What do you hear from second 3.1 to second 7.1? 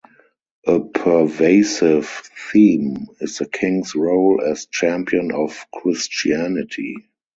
is the King's role as champion of Christianity.